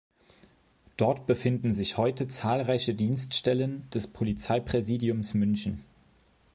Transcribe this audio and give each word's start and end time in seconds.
Dort 0.97 1.27
befinden 1.27 1.75
sich 1.75 1.95
heute 1.95 2.27
zahlreiche 2.27 2.95
Dienststellen 2.95 3.87
des 3.93 4.07
Polizeipräsidiums 4.07 5.35
München. 5.35 5.83